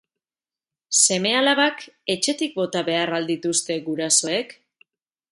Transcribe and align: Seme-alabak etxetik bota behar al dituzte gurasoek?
Seme-alabak 0.99 1.83
etxetik 2.13 2.57
bota 2.61 2.81
behar 2.87 3.13
al 3.17 3.29
dituzte 3.33 3.77
gurasoek? 3.91 4.57